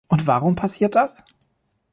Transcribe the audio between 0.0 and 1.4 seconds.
Und warum passiert das?